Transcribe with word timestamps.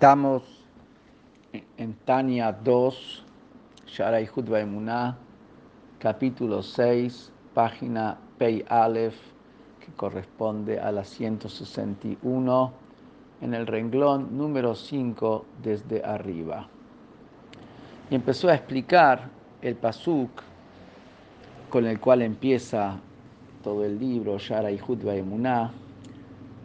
Estamos 0.00 0.42
en 1.76 1.92
Tania 2.06 2.52
2, 2.52 3.22
Sharai 3.86 4.30
Emuná, 4.56 5.18
capítulo 5.98 6.62
6, 6.62 7.30
página 7.52 8.16
Pei 8.38 8.64
Aleph, 8.70 9.18
que 9.78 9.92
corresponde 9.92 10.80
a 10.80 10.90
la 10.90 11.04
161, 11.04 12.72
en 13.42 13.52
el 13.52 13.66
renglón 13.66 14.38
número 14.38 14.74
5 14.74 15.44
desde 15.62 16.02
arriba. 16.02 16.66
Y 18.08 18.14
empezó 18.14 18.48
a 18.48 18.54
explicar 18.54 19.28
el 19.60 19.74
pasuk 19.74 20.30
con 21.68 21.84
el 21.84 22.00
cual 22.00 22.22
empieza 22.22 22.98
todo 23.62 23.84
el 23.84 23.98
libro, 23.98 24.38
Sharai 24.38 24.80
Emuná, 25.18 25.70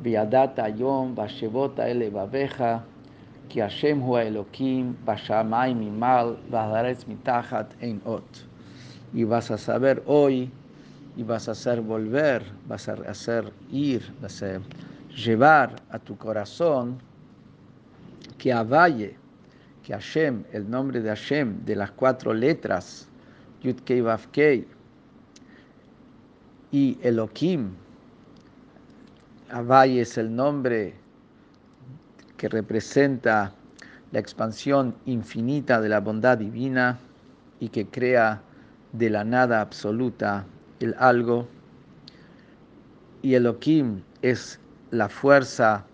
Viadata 0.01 0.69
Yom, 0.69 1.13
Vashevota 1.13 1.89
Ele 1.89 2.09
Babeja, 2.09 2.85
que 3.49 3.61
Hashem 3.61 4.01
hu 4.01 4.17
Elohim, 4.17 4.95
Bashamay 5.05 5.73
Mimal, 5.73 6.37
Vadaretz 6.49 7.05
Mitachat 7.07 7.71
Ein 7.81 8.01
Ot. 8.05 8.23
Y 9.13 9.23
vas 9.23 9.51
a 9.51 9.57
saber 9.57 10.03
hoy, 10.05 10.51
y 11.15 11.23
vas 11.23 11.47
a 11.47 11.51
hacer 11.51 11.81
volver, 11.81 12.43
vas 12.67 12.89
a 12.89 12.93
hacer 13.07 13.51
ir, 13.71 14.01
vas 14.21 14.43
a 14.43 14.59
llevar 15.15 15.81
a 15.89 15.99
tu 15.99 16.17
corazón 16.17 16.97
que 18.37 18.51
Avaye, 18.51 19.15
que 19.83 19.93
Hashem, 19.93 20.43
el 20.51 20.69
nombre 20.69 20.99
de 21.01 21.09
Hashem, 21.09 21.63
de 21.65 21.75
las 21.75 21.91
cuatro 21.91 22.33
letras, 22.33 23.07
Yud 23.63 23.79
Kei 23.85 24.01
Vav 24.01 24.27
Kei, 24.31 24.67
y 26.71 26.97
Elohim, 27.01 27.71
Avaye 29.49 30.01
es 30.01 30.17
el 30.17 30.35
nombre 30.35 30.95
que 32.37 32.49
representa 32.49 33.53
la 34.11 34.19
expansión 34.19 34.95
infinita 35.05 35.81
de 35.81 35.89
la 35.89 35.99
bondad 35.99 36.37
divina 36.37 36.97
y 37.59 37.69
que 37.69 37.87
crea 37.87 38.41
de 38.91 39.09
la 39.09 39.23
nada 39.23 39.61
absoluta 39.61 40.45
el 40.79 40.95
algo. 40.99 41.47
Y 43.21 43.33
Elohim 43.35 44.01
es 44.21 44.59
la 44.91 45.09
fuerza 45.09 45.85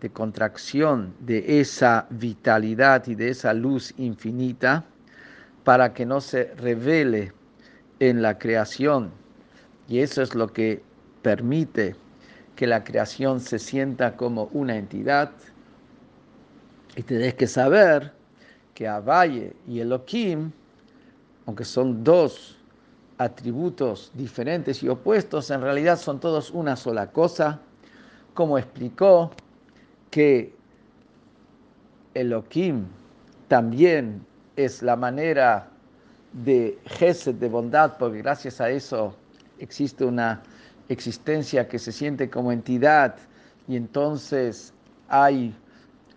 de 0.00 0.10
contracción 0.10 1.14
de 1.20 1.60
esa 1.60 2.06
vitalidad 2.10 3.06
y 3.06 3.14
de 3.14 3.30
esa 3.30 3.52
luz 3.54 3.94
infinita 3.98 4.84
para 5.64 5.92
que 5.94 6.06
no 6.06 6.20
se 6.20 6.54
revele 6.54 7.32
en 8.00 8.22
la 8.22 8.38
creación. 8.38 9.10
Y 9.88 10.00
eso 10.00 10.22
es 10.22 10.34
lo 10.34 10.48
que 10.48 10.82
permite 11.22 11.94
que 12.56 12.66
la 12.66 12.84
creación 12.84 13.40
se 13.40 13.58
sienta 13.58 14.16
como 14.16 14.44
una 14.52 14.76
entidad 14.76 15.30
y 16.96 17.02
tenés 17.02 17.34
que 17.34 17.46
saber 17.46 18.12
que 18.74 18.88
Avaye 18.88 19.54
y 19.66 19.80
Elohim, 19.80 20.50
aunque 21.46 21.64
son 21.64 22.04
dos 22.04 22.56
atributos 23.18 24.10
diferentes 24.14 24.82
y 24.82 24.88
opuestos, 24.88 25.50
en 25.50 25.60
realidad 25.60 25.98
son 25.98 26.20
todos 26.20 26.50
una 26.50 26.76
sola 26.76 27.10
cosa, 27.10 27.60
como 28.34 28.58
explicó 28.58 29.30
que 30.10 30.54
Elohim 32.14 32.86
también 33.48 34.24
es 34.56 34.82
la 34.82 34.96
manera 34.96 35.68
de 36.32 36.78
gesed, 36.86 37.34
de 37.36 37.48
bondad, 37.48 37.96
porque 37.98 38.18
gracias 38.18 38.60
a 38.60 38.70
eso 38.70 39.14
existe 39.58 40.04
una 40.04 40.42
existencia 40.88 41.68
que 41.68 41.78
se 41.78 41.92
siente 41.92 42.28
como 42.28 42.52
entidad 42.52 43.16
y 43.68 43.76
entonces 43.76 44.72
hay 45.08 45.54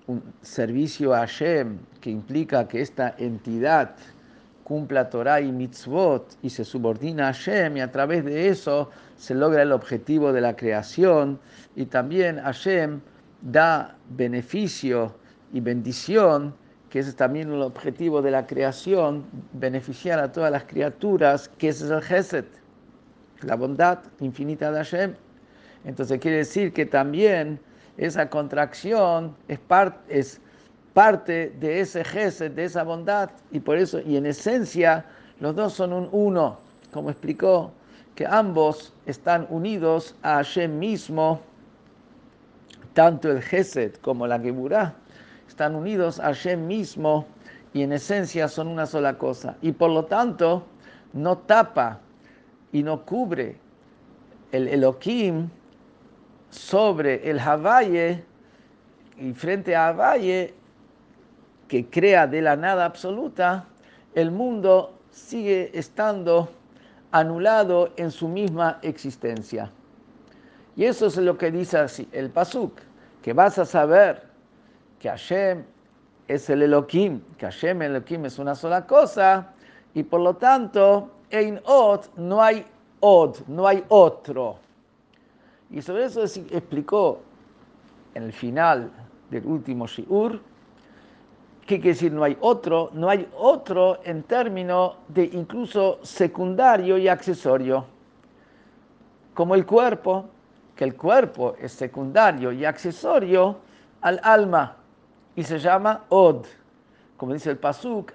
un 0.08 0.22
servicio 0.42 1.14
a 1.14 1.20
Hashem 1.20 1.80
que 2.02 2.10
implica 2.10 2.68
que 2.68 2.82
esta 2.82 3.16
entidad 3.18 3.96
cumpla 4.64 5.10
Torah 5.10 5.42
y 5.42 5.52
mitzvot 5.52 6.38
y 6.42 6.50
se 6.50 6.66
subordina 6.66 7.30
a 7.30 7.34
Hashem 7.34 7.78
y 7.78 7.82
a 7.82 7.92
través 7.92 8.26
de 8.26 8.50
eso 8.50 8.90
se 9.18 9.36
logra 9.36 9.62
el 9.62 9.72
objetivo 9.72 10.34
de 10.34 10.42
la 10.42 10.56
creación 10.56 11.40
y 11.76 11.86
también 11.86 12.40
Hashem 12.40 13.00
da 13.42 13.96
beneficio 14.10 15.16
y 15.54 15.60
bendición, 15.60 16.54
que 16.90 17.00
ese 17.00 17.10
es 17.10 17.16
también 17.16 17.52
el 17.52 17.62
objetivo 17.62 18.22
de 18.22 18.32
la 18.32 18.48
creación, 18.48 19.26
beneficiar 19.54 20.20
a 20.20 20.32
todas 20.32 20.52
las 20.52 20.64
criaturas, 20.64 21.50
que 21.58 21.70
ese 21.70 21.86
es 21.86 21.92
el 21.92 22.02
Geset, 22.02 22.48
la 23.42 23.56
bondad 23.56 24.00
infinita 24.20 24.72
de 24.72 24.78
Hashem. 24.78 25.14
Entonces 25.86 26.20
quiere 26.20 26.38
decir 26.38 26.74
que 26.74 26.86
también 26.86 27.60
esa 27.98 28.30
contracción 28.30 29.36
es, 29.48 29.60
parte 30.94 31.50
de 31.60 31.80
ese 31.80 32.04
gesed, 32.04 32.52
de 32.52 32.66
esa 32.66 32.84
bondad, 32.84 33.30
y 33.52 33.60
por 33.60 33.78
eso, 33.78 34.00
y 34.00 34.18
en 34.18 34.26
esencia, 34.26 35.06
los 35.40 35.56
dos 35.56 35.74
son 35.74 35.94
un 35.94 36.10
uno, 36.12 36.60
como 36.92 37.10
explicó, 37.10 37.72
que 38.16 38.26
ambos 38.26 38.94
están 39.06 39.46
unidos 39.50 40.16
a 40.24 40.36
Hashem 40.36 40.80
mismo, 40.80 41.42
tanto 42.94 43.30
el 43.30 43.42
gesed 43.42 43.96
como 43.96 44.26
la 44.26 44.40
geburah, 44.40 44.96
están 45.48 45.76
unidos 45.76 46.20
a 46.20 46.28
Hashem 46.28 46.66
mismo, 46.66 47.26
y 47.74 47.84
en 47.84 47.92
esencia 47.92 48.48
son 48.48 48.68
una 48.68 48.86
sola 48.86 49.18
cosa, 49.18 49.58
y 49.62 49.74
por 49.74 49.92
lo 49.92 50.06
tanto, 50.06 50.66
no 51.12 51.38
tapa 51.38 52.00
y 52.72 52.84
no 52.84 53.06
cubre 53.06 53.58
el 54.52 54.68
Elohim, 54.70 55.50
sobre 56.56 57.30
el 57.30 57.40
Havalle 57.40 58.24
y 59.18 59.34
frente 59.34 59.76
a 59.76 59.90
Havalle, 59.90 60.54
que 61.68 61.86
crea 61.90 62.28
de 62.28 62.42
la 62.42 62.56
nada 62.56 62.86
absoluta, 62.86 63.66
el 64.14 64.32
mundo 64.32 64.94
sigue 65.12 65.72
estando 65.78 66.50
anulado 67.12 67.92
en 67.98 68.12
su 68.12 68.28
misma 68.28 68.80
existencia. 68.82 69.72
Y 70.76 70.86
eso 70.86 71.08
es 71.08 71.18
lo 71.18 71.38
que 71.38 71.52
dice 71.52 71.78
así, 71.78 72.08
el 72.12 72.30
Pasuk, 72.30 72.80
que 73.22 73.34
vas 73.34 73.58
a 73.58 73.66
saber 73.66 74.24
que 75.00 75.10
Hashem 75.10 75.64
es 76.28 76.50
el 76.50 76.64
Elohim, 76.64 77.22
que 77.38 77.46
Hashem 77.46 77.82
el 77.82 77.96
Elohim 77.96 78.26
es 78.26 78.38
una 78.40 78.56
sola 78.56 78.86
cosa, 78.86 79.54
y 79.94 80.04
por 80.04 80.20
lo 80.22 80.36
tanto, 80.36 81.12
en 81.30 81.62
Od 81.66 82.06
no 82.18 82.42
hay 82.42 82.66
Od, 83.00 83.48
no 83.48 83.68
hay 83.68 83.84
otro. 83.88 84.65
Y 85.72 85.82
sobre 85.82 86.06
eso 86.06 86.24
explicó 86.24 87.22
en 88.14 88.24
el 88.24 88.34
final 88.34 88.92
del 89.30 89.46
último 89.46 89.88
Shiur, 89.88 90.40
¿qué 91.66 91.78
quiere 91.78 91.90
decir 91.90 92.12
no 92.12 92.24
hay 92.24 92.38
otro? 92.40 92.92
No 92.94 93.10
hay 93.10 93.28
otro 93.36 94.00
en 94.04 94.24
términos 94.24 94.96
de 95.08 95.26
incluso 95.26 96.00
secundario 96.04 96.98
y 96.98 97.08
accesorio, 97.08 97.86
como 99.34 99.56
el 99.56 99.66
cuerpo, 99.66 100.30
que 100.76 100.84
el 100.84 100.96
cuerpo 100.96 101.56
es 101.60 101.72
secundario 101.72 102.52
y 102.52 102.66
accesorio 102.66 103.58
al 104.02 104.20
alma 104.24 104.76
y 105.36 105.44
se 105.44 105.58
llama 105.58 106.04
Od. 106.10 106.46
Como 107.18 107.34
dice 107.34 107.52
el 107.52 107.58
Pasuk, 107.58 108.14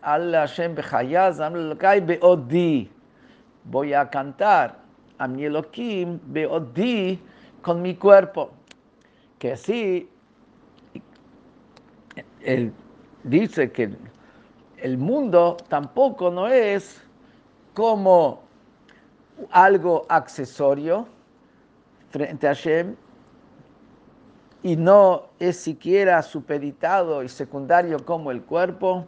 Voy 3.65 3.93
a 3.93 4.11
cantar 4.11 4.79
a 5.19 5.29
mi 5.29 5.49
beodi 5.49 7.21
con 7.63 7.83
mi 7.83 7.95
cuerpo. 7.95 8.51
Que 9.39 9.53
así, 9.53 10.09
él 12.43 12.73
dice 13.25 13.71
que 13.71 13.91
el 14.79 14.99
mundo 14.99 15.57
tampoco 15.69 16.31
no 16.31 16.49
es 16.49 17.03
como 17.75 18.43
algo 19.51 20.05
accesorio 20.09 21.07
frente 22.11 22.47
a 22.47 22.55
Hashem 22.55 22.97
y 24.63 24.77
no 24.77 25.29
es 25.39 25.57
siquiera 25.57 26.23
supeditado 26.23 27.23
y 27.23 27.29
secundario 27.29 28.05
como 28.05 28.31
el 28.31 28.43
cuerpo, 28.43 29.07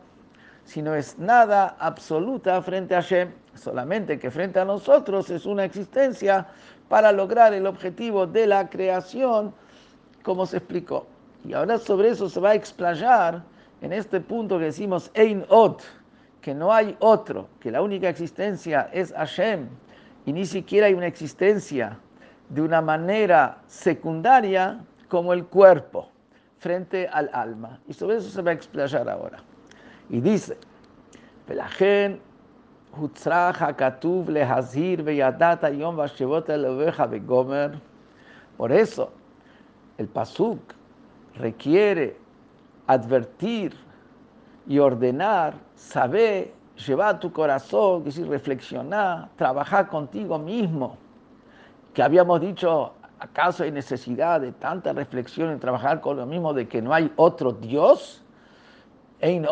sino 0.65 0.95
es 0.95 1.19
nada 1.19 1.77
absoluta 1.79 2.61
frente 2.63 2.95
a 2.95 3.03
Hashem, 3.03 3.31
solamente 3.55 4.19
que 4.19 4.31
frente 4.31 4.61
a 4.61 4.65
nosotros 4.65 5.31
es 5.31 5.47
una 5.47 5.65
existencia 5.65 6.47
para 6.89 7.13
lograr 7.13 7.55
el 7.55 7.67
objetivo 7.67 8.27
de 8.27 8.47
la 8.47 8.69
creación, 8.69 9.55
como 10.23 10.47
se 10.47 10.59
explicó. 10.59 11.07
Y 11.45 11.55
ahora 11.55 11.79
sobre 11.79 12.11
eso 12.11 12.29
se 12.29 12.41
va 12.41 12.51
a 12.51 12.55
explayar 12.55 13.43
en 13.81 13.93
este 13.93 14.21
punto 14.21 14.59
que 14.59 14.67
decimos 14.67 15.11
Ein 15.15 15.45
Ot, 15.49 15.83
que 16.41 16.55
no 16.55 16.73
hay 16.73 16.97
otro, 17.01 17.49
que 17.61 17.71
la 17.71 17.83
única 17.83 18.09
existencia 18.09 18.89
es 18.93 19.13
Hashem, 19.13 19.69
y 20.25 20.33
ni 20.33 20.47
siquiera 20.47 20.87
hay 20.87 20.95
una 20.95 21.07
existencia 21.07 21.99
de 22.49 22.63
una 22.63 22.81
manera 22.81 23.59
secundaria 23.67 24.85
como 25.09 25.33
el 25.33 25.47
cuerpo 25.47 26.09
frente 26.59 27.09
al 27.09 27.31
alma. 27.33 27.81
Y 27.89 27.93
sobre 27.93 28.17
eso 28.19 28.29
se 28.29 28.43
va 28.43 28.51
a 28.51 28.55
explayar 28.55 29.09
ahora. 29.09 29.43
Y 30.11 30.21
dice, 30.21 30.57
por 38.57 38.73
eso, 38.73 39.13
el 39.99 40.09
pasuk 40.09 40.61
requiere 41.37 42.17
advertir 42.87 43.75
y 44.67 44.79
ordenar, 44.79 45.55
saber, 45.75 46.53
llevar 46.87 47.19
tu 47.19 47.33
corazón, 47.33 48.05
decir, 48.05 48.29
reflexionar, 48.29 49.29
trabajar 49.37 49.89
contigo 49.89 50.39
mismo. 50.39 50.97
Que 51.95 52.03
habíamos 52.03 52.41
dicho, 52.41 52.93
¿acaso 53.19 53.65
hay 53.65 53.71
necesidad 53.71 54.41
de 54.41 54.53
tanta 54.53 54.93
reflexión 54.93 55.51
en 55.51 55.59
trabajar 55.59 56.01
con 56.01 56.17
lo 56.17 56.27
mismo 56.27 56.53
de 56.53 56.69
que 56.69 56.83
no 56.83 56.93
hay 56.93 57.13
otro 57.17 57.53
Dios? 57.53 58.23
Ein 59.21 59.47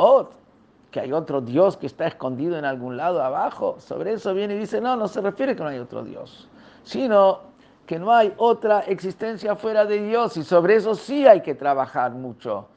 que 0.90 1.00
hay 1.00 1.12
otro 1.12 1.40
Dios 1.40 1.76
que 1.76 1.86
está 1.86 2.06
escondido 2.06 2.58
en 2.58 2.64
algún 2.64 2.96
lado 2.96 3.22
abajo. 3.22 3.76
Sobre 3.78 4.12
eso 4.12 4.34
viene 4.34 4.54
y 4.54 4.58
dice, 4.58 4.80
no, 4.80 4.96
no 4.96 5.08
se 5.08 5.20
refiere 5.20 5.54
que 5.54 5.62
no 5.62 5.68
hay 5.68 5.78
otro 5.78 6.02
Dios, 6.02 6.48
sino 6.82 7.40
que 7.86 7.98
no 7.98 8.12
hay 8.12 8.32
otra 8.36 8.80
existencia 8.80 9.56
fuera 9.56 9.84
de 9.84 10.02
Dios 10.02 10.36
y 10.36 10.44
sobre 10.44 10.76
eso 10.76 10.94
sí 10.94 11.26
hay 11.26 11.40
que 11.40 11.54
trabajar 11.54 12.12
mucho 12.12 12.68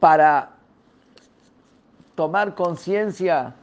para 0.00 0.50
tomar 2.14 2.54
conciencia 2.54 3.54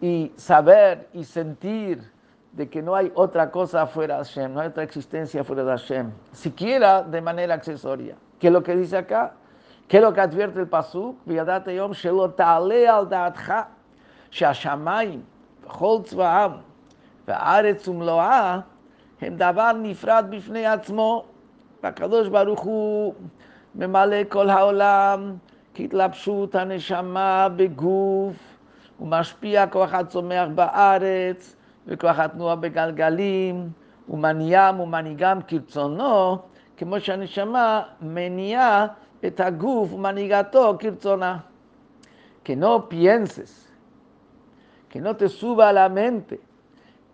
y 0.00 0.32
saber 0.36 1.08
y 1.12 1.24
sentir 1.24 2.10
de 2.52 2.68
que 2.68 2.82
no 2.82 2.94
hay 2.94 3.10
otra 3.14 3.50
cosa 3.50 3.86
fuera 3.86 4.18
de 4.18 4.24
Hashem, 4.24 4.52
no 4.52 4.60
hay 4.60 4.68
otra 4.68 4.82
existencia 4.82 5.44
fuera 5.44 5.64
de 5.64 5.70
Hashem, 5.70 6.10
siquiera 6.32 7.02
de 7.02 7.20
manera 7.20 7.54
accesoria. 7.54 8.16
¿Qué 8.38 8.48
es 8.48 8.52
lo 8.52 8.62
que 8.62 8.76
dice 8.76 8.96
acá? 8.96 9.34
¿Qué 9.88 9.96
es 9.98 10.02
lo 10.02 10.12
que 10.12 10.20
advierte 10.20 10.60
el 10.60 10.68
Pasuk? 10.68 11.16
Yom 11.26 11.92
shelo 11.92 12.30
ta'ale 12.30 12.88
al 12.88 13.08
da'atcha, 13.08 13.62
שהשמיים 14.30 15.22
וכל 15.64 15.98
צבאם 16.04 16.50
והארץ 17.28 17.88
ומלואה 17.88 18.60
הם 19.20 19.36
דבר 19.36 19.72
נפרד 19.72 20.24
בפני 20.30 20.66
עצמו, 20.66 21.24
והקדוש 21.82 22.28
ברוך 22.28 22.60
הוא 22.60 23.14
ממלא 23.74 24.16
כל 24.28 24.50
העולם 24.50 25.34
כהתלבשות 25.74 26.54
הנשמה 26.54 27.48
בגוף, 27.56 28.36
ומשפיע 29.00 29.66
כוח 29.66 29.94
הצומח 29.94 30.48
בארץ, 30.54 31.56
וכוח 31.86 32.18
התנועה 32.18 32.56
בגלגלים, 32.56 33.70
ומניעם 34.08 34.80
ומנהיגם 34.80 35.38
כרצונו, 35.48 36.38
כמו 36.76 37.00
שהנשמה 37.00 37.82
מניעה 38.00 38.86
etaguf 39.22 39.92
manigato 39.92 40.76
kirtzona. 40.78 41.46
Que 42.44 42.56
no 42.56 42.88
pienses, 42.88 43.72
que 44.88 45.00
no 45.00 45.16
te 45.16 45.28
suba 45.28 45.68
a 45.68 45.72
la 45.72 45.88
mente 45.88 46.40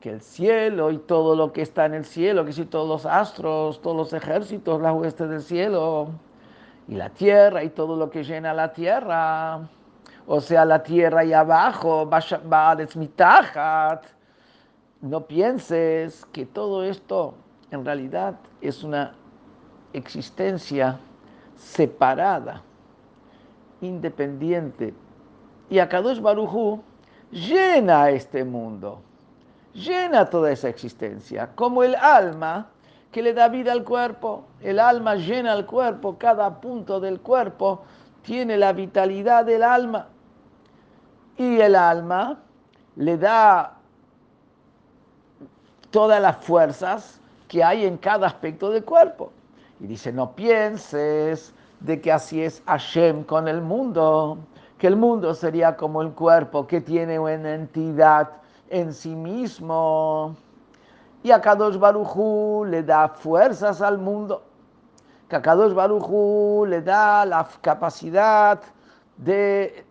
que 0.00 0.10
el 0.10 0.20
cielo 0.20 0.90
y 0.90 0.98
todo 0.98 1.34
lo 1.34 1.52
que 1.52 1.62
está 1.62 1.86
en 1.86 1.94
el 1.94 2.04
cielo, 2.04 2.44
que 2.44 2.52
si 2.52 2.64
todos 2.64 2.88
los 2.88 3.04
astros, 3.04 3.82
todos 3.82 3.96
los 3.96 4.12
ejércitos, 4.12 4.80
las 4.80 4.94
huestes 4.94 5.28
del 5.28 5.42
cielo, 5.42 6.08
y 6.86 6.94
la 6.94 7.10
tierra 7.10 7.62
y 7.62 7.70
todo 7.70 7.96
lo 7.96 8.10
que 8.10 8.24
llena 8.24 8.54
la 8.54 8.72
tierra, 8.72 9.68
o 10.26 10.40
sea, 10.40 10.64
la 10.64 10.82
tierra 10.82 11.24
y 11.24 11.32
abajo, 11.32 12.08
no 15.00 15.26
pienses 15.26 16.24
que 16.32 16.46
todo 16.46 16.84
esto 16.84 17.34
en 17.70 17.84
realidad 17.84 18.36
es 18.60 18.82
una 18.82 19.14
existencia 19.92 20.98
separada, 21.58 22.62
independiente. 23.82 24.94
Y 25.68 25.78
Akadosh 25.78 26.20
Barujú 26.20 26.80
llena 27.30 28.08
este 28.08 28.42
mundo 28.44 29.02
llena 29.78 30.26
toda 30.26 30.50
esa 30.50 30.68
existencia, 30.68 31.50
como 31.54 31.82
el 31.82 31.94
alma 31.94 32.68
que 33.12 33.22
le 33.22 33.32
da 33.32 33.48
vida 33.48 33.72
al 33.72 33.84
cuerpo. 33.84 34.44
El 34.60 34.78
alma 34.78 35.14
llena 35.14 35.54
el 35.54 35.66
cuerpo, 35.66 36.16
cada 36.18 36.60
punto 36.60 37.00
del 37.00 37.20
cuerpo 37.20 37.82
tiene 38.22 38.56
la 38.56 38.72
vitalidad 38.72 39.44
del 39.44 39.62
alma. 39.62 40.08
Y 41.36 41.60
el 41.60 41.74
alma 41.74 42.38
le 42.96 43.16
da 43.16 43.76
todas 45.90 46.20
las 46.20 46.36
fuerzas 46.38 47.20
que 47.46 47.64
hay 47.64 47.86
en 47.86 47.96
cada 47.96 48.26
aspecto 48.26 48.70
del 48.70 48.84
cuerpo. 48.84 49.32
Y 49.80 49.86
dice, 49.86 50.12
no 50.12 50.34
pienses 50.34 51.54
de 51.80 52.00
que 52.00 52.12
así 52.12 52.42
es 52.42 52.62
Hashem 52.66 53.24
con 53.24 53.46
el 53.46 53.62
mundo, 53.62 54.38
que 54.78 54.86
el 54.86 54.96
mundo 54.96 55.34
sería 55.34 55.76
como 55.76 56.02
el 56.02 56.12
cuerpo 56.12 56.66
que 56.66 56.80
tiene 56.80 57.18
una 57.18 57.54
entidad 57.54 58.30
en 58.70 58.92
sí 58.92 59.14
mismo. 59.14 60.36
Y 61.22 61.30
a 61.30 61.40
Kadosh 61.40 61.78
Barujú 61.78 62.64
le 62.64 62.82
da 62.82 63.08
fuerzas 63.08 63.80
al 63.82 63.98
mundo. 63.98 64.42
Que 65.28 65.36
a 65.36 65.42
Kadosh 65.42 65.74
Barujú 65.74 66.64
le 66.66 66.80
da 66.82 67.24
la 67.24 67.48
capacidad 67.60 68.60
de 69.16 69.84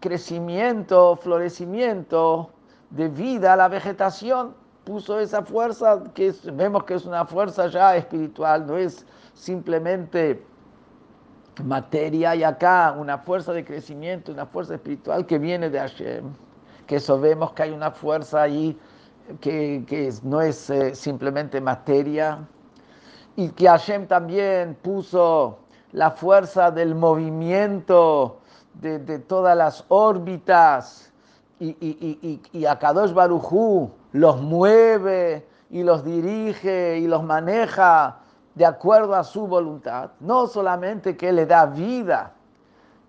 crecimiento, 0.00 1.16
florecimiento, 1.16 2.50
de 2.90 3.08
vida 3.08 3.52
a 3.52 3.56
la 3.56 3.68
vegetación. 3.68 4.54
Puso 4.86 5.20
esa 5.20 5.42
fuerza 5.42 6.02
que 6.14 6.32
vemos 6.54 6.84
que 6.84 6.94
es 6.94 7.04
una 7.04 7.26
fuerza 7.26 7.66
ya 7.66 7.94
espiritual, 7.96 8.66
no 8.66 8.78
es 8.78 9.04
simplemente 9.34 10.42
materia. 11.62 12.34
Y 12.34 12.42
acá 12.42 12.96
una 12.98 13.18
fuerza 13.18 13.52
de 13.52 13.66
crecimiento, 13.66 14.32
una 14.32 14.46
fuerza 14.46 14.76
espiritual 14.76 15.26
que 15.26 15.38
viene 15.38 15.68
de 15.68 15.78
Hashem 15.78 16.32
que 16.86 16.96
eso 16.96 17.20
vemos 17.20 17.52
que 17.52 17.64
hay 17.64 17.70
una 17.70 17.90
fuerza 17.90 18.42
ahí 18.42 18.78
que, 19.40 20.14
no 20.22 20.40
es 20.40 20.70
eh, 20.70 20.94
simplemente 20.94 21.60
materia, 21.60 22.46
y 23.34 23.48
que 23.50 23.66
Hashem 23.66 24.06
también 24.06 24.76
puso 24.80 25.58
la 25.92 26.12
fuerza 26.12 26.70
del 26.70 26.94
movimiento 26.94 28.38
de, 28.74 29.18
todas 29.18 29.56
las 29.56 29.84
órbitas, 29.88 31.12
y, 31.58 31.70
y, 31.80 32.40
y, 32.52 32.66
a 32.66 32.78
Kadosh 32.78 33.12
Barujú 33.12 33.90
los 34.16 34.40
mueve 34.40 35.46
y 35.70 35.82
los 35.82 36.04
dirige 36.04 36.98
y 36.98 37.06
los 37.06 37.22
maneja 37.22 38.18
de 38.54 38.64
acuerdo 38.64 39.14
a 39.14 39.24
su 39.24 39.46
voluntad. 39.46 40.10
No 40.20 40.46
solamente 40.46 41.16
que 41.16 41.32
le 41.32 41.46
da 41.46 41.66
vida, 41.66 42.32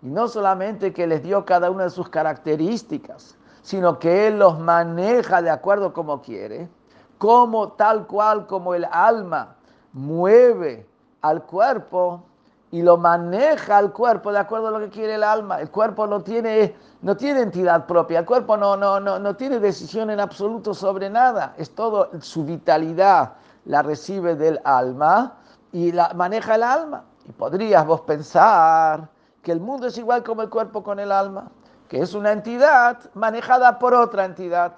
y 0.01 0.07
no 0.07 0.27
solamente 0.27 0.94
que 0.94 1.07
les 1.07 1.24
dio 1.24 1.45
cada 1.45 1.71
una 1.71 1.86
de 1.86 1.89
sus 1.89 2.09
características, 2.09 3.36
sino 3.62 4.00
que 4.00 4.27
Él 4.27 4.39
los 4.39 4.59
maneja 4.59 5.42
de 5.42 5.50
acuerdo 5.50 5.94
como 5.94 6.21
quiere, 6.21 6.69
como 7.18 7.69
tal 7.69 8.06
cual 8.06 8.45
como 8.45 8.75
el 8.75 8.86
alma 8.92 9.56
mueve 9.94 10.86
al 11.21 11.44
cuerpo 11.44 12.24
y 12.72 12.81
lo 12.81 12.98
maneja 12.98 13.78
al 13.78 13.94
cuerpo 13.94 14.31
de 14.31 14.40
acuerdo 14.40 14.68
a 14.68 14.72
lo 14.72 14.80
que 14.80 14.90
quiere 14.90 15.16
el 15.16 15.24
alma. 15.24 15.62
El 15.62 15.69
cuerpo 15.69 16.06
no 16.06 16.21
tiene, 16.21 16.76
no 17.02 17.16
tiene 17.16 17.42
entidad 17.42 17.86
propia, 17.86 18.19
el 18.19 18.26
cuerpo 18.26 18.57
no, 18.57 18.76
no, 18.76 19.00
no, 19.00 19.19
no 19.19 19.36
tiene 19.36 19.59
decisión 19.59 20.09
en 20.09 20.19
absoluto 20.19 20.74
sobre 20.74 21.09
nada, 21.09 21.54
es 21.57 21.74
todo 21.74 22.09
su 22.21 22.44
vitalidad 22.44 23.33
la 23.66 23.81
recibe 23.81 24.36
del 24.36 24.62
alma 24.64 25.36
y 25.71 25.92
la 25.92 26.14
maneja 26.14 26.56
el 26.56 26.64
alma. 26.64 27.04
Y 27.28 27.31
podrías 27.33 27.86
vos 27.86 28.02
pensar 28.02 29.09
que 29.42 29.52
el 29.52 29.59
mundo 29.59 29.88
es 29.88 29.97
igual 29.97 30.24
como 30.24 30.42
el 30.42 30.50
cuerpo 30.50 30.83
con 30.83 31.00
el 31.00 31.12
alma 31.12 31.50
que 31.88 32.02
es 32.02 32.14
una 32.14 32.31
entidad 32.31 33.00
manejada 33.14 33.80
por 33.80 33.94
otra 33.94 34.26
entidad. 34.26 34.74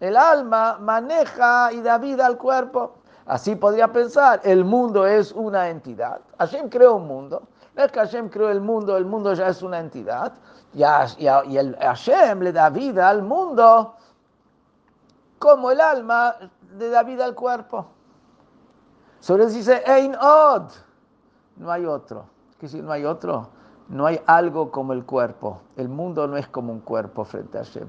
El 0.00 0.16
alma 0.16 0.78
maneja 0.80 1.72
y 1.72 1.80
da 1.80 1.98
vida 1.98 2.26
al 2.26 2.36
cuerpo. 2.36 2.96
Así 3.26 3.54
podría 3.54 3.92
pensar, 3.92 4.40
el 4.44 4.64
mundo 4.64 5.06
es 5.06 5.32
una 5.32 5.68
entidad. 5.68 6.20
Hashem 6.38 6.68
creó 6.68 6.96
un 6.96 7.06
mundo. 7.06 7.42
No 7.74 7.84
es 7.84 7.92
que 7.92 8.00
Hashem 8.00 8.28
creó 8.28 8.50
el 8.50 8.60
mundo, 8.60 8.96
el 8.96 9.06
mundo 9.06 9.32
ya 9.34 9.48
es 9.48 9.62
una 9.62 9.78
entidad. 9.78 10.32
Y, 10.74 10.82
y 10.82 11.56
el 11.56 11.76
Hashem 11.76 12.40
le 12.40 12.52
da 12.52 12.70
vida 12.70 13.08
al 13.08 13.22
mundo 13.22 13.94
como 15.42 15.72
el 15.72 15.80
alma 15.80 16.36
le 16.78 16.88
da 16.88 17.02
vida 17.02 17.24
al 17.24 17.34
cuerpo. 17.34 17.86
Sobre 19.18 19.44
eso 19.44 19.54
dice, 19.56 19.82
Ein 19.86 20.14
Od. 20.14 20.70
No 21.56 21.70
hay 21.70 21.84
otro. 21.84 22.26
¿Qué 22.58 22.68
si 22.68 22.80
no 22.80 22.92
hay 22.92 23.04
otro? 23.04 23.48
No 23.88 24.06
hay 24.06 24.20
algo 24.26 24.70
como 24.70 24.92
el 24.92 25.04
cuerpo. 25.04 25.60
El 25.76 25.88
mundo 25.88 26.28
no 26.28 26.36
es 26.36 26.46
como 26.46 26.72
un 26.72 26.80
cuerpo 26.80 27.24
frente 27.24 27.58
a 27.58 27.64
Hashem. 27.64 27.88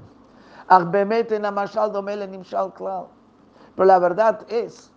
Pero 3.76 3.86
la 3.86 3.98
verdad 3.98 4.40
es 4.48 4.92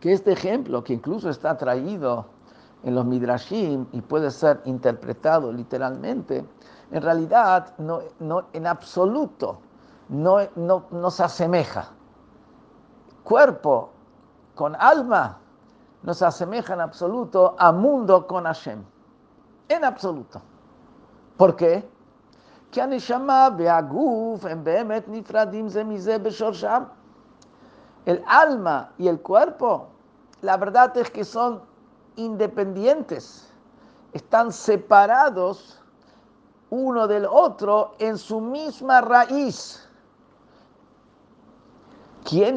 que 0.00 0.12
este 0.12 0.32
ejemplo, 0.32 0.82
que 0.82 0.94
incluso 0.94 1.30
está 1.30 1.56
traído 1.56 2.26
en 2.82 2.94
los 2.94 3.04
Midrashim 3.04 3.86
y 3.92 4.00
puede 4.00 4.30
ser 4.30 4.60
interpretado 4.64 5.52
literalmente, 5.52 6.44
en 6.90 7.02
realidad 7.02 7.74
no, 7.78 8.00
no 8.18 8.46
en 8.52 8.66
absoluto 8.66 9.58
no, 10.08 10.38
no, 10.56 10.86
no 10.90 11.10
se 11.10 11.22
asemeja. 11.24 11.90
Cuerpo 13.22 13.90
con 14.54 14.74
alma 14.76 15.38
no 16.02 16.12
se 16.12 16.26
asemeja 16.26 16.74
en 16.74 16.80
absoluto 16.80 17.54
a 17.58 17.72
mundo 17.72 18.26
con 18.26 18.44
Hashem 18.44 18.82
en 19.68 19.84
absoluto. 19.84 20.42
¿Por 21.36 21.56
qué? 21.56 21.88
El 28.06 28.22
alma 28.26 28.92
y 28.98 29.08
el 29.08 29.20
cuerpo, 29.20 29.88
la 30.40 30.56
verdad 30.56 30.96
es 30.96 31.10
que 31.10 31.24
son 31.24 31.62
independientes 32.16 33.52
están 34.12 34.52
separados 34.52 35.80
uno 36.70 37.06
del 37.06 37.26
otro 37.26 37.94
en 37.98 38.16
su 38.18 38.40
misma 38.40 39.00
raíz. 39.00 39.88
¿Quién 42.24 42.56